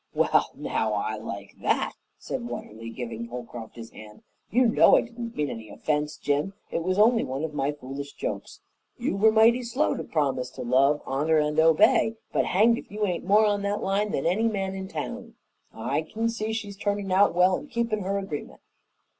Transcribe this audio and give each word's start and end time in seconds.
"Well, 0.15 0.49
now, 0.55 0.93
I 0.93 1.15
like 1.17 1.57
that," 1.61 1.93
said 2.17 2.47
Watterly, 2.47 2.89
giving 2.89 3.27
Holcroft 3.27 3.75
his 3.75 3.91
hand. 3.91 4.23
"You 4.49 4.65
know 4.67 4.95
I 4.97 5.01
didn't 5.01 5.35
mean 5.35 5.51
any 5.51 5.69
offense, 5.69 6.17
Jim. 6.17 6.55
It 6.71 6.81
was 6.81 6.97
only 6.97 7.23
one 7.23 7.43
of 7.43 7.53
my 7.53 7.71
foolish 7.71 8.13
jokes. 8.13 8.61
You 8.97 9.15
were 9.15 9.31
mighty 9.31 9.61
slow 9.61 9.93
to 9.95 10.03
promise 10.03 10.49
to 10.53 10.63
love, 10.63 11.03
honor, 11.05 11.37
and 11.37 11.59
obey, 11.59 12.15
but 12.33 12.45
hanged 12.47 12.79
if 12.79 12.89
you 12.89 13.05
aint 13.05 13.25
more 13.25 13.45
on 13.45 13.61
that 13.61 13.83
line 13.83 14.11
than 14.11 14.25
any 14.25 14.47
man 14.47 14.73
in 14.73 14.87
town. 14.87 15.35
I 15.71 16.01
can 16.01 16.29
see 16.29 16.51
she's 16.51 16.77
turning 16.77 17.13
out 17.13 17.35
well 17.35 17.55
and 17.55 17.69
keeping 17.69 18.01
her 18.01 18.17
agreement." 18.17 18.61